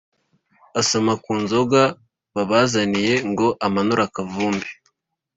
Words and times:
asoma 0.79 1.13
ku 1.23 1.31
nzoga 1.41 1.81
babazaniye 2.35 3.13
ngo 3.31 3.47
amanure 3.65 4.01
akavumbi. 4.07 4.67